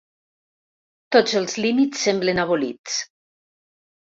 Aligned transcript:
Tots 1.17 1.35
els 1.41 1.55
límits 1.65 2.01
semblen 2.07 2.45
abolits. 2.45 2.97